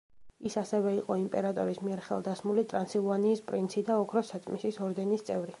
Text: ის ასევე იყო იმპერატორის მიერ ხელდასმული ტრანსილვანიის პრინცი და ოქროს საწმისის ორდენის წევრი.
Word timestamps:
ის 0.49 0.53
ასევე 0.61 0.93
იყო 0.99 1.17
იმპერატორის 1.23 1.81
მიერ 1.89 2.01
ხელდასმული 2.07 2.65
ტრანსილვანიის 2.73 3.47
პრინცი 3.53 3.87
და 3.91 4.01
ოქროს 4.07 4.33
საწმისის 4.37 4.85
ორდენის 4.89 5.29
წევრი. 5.31 5.49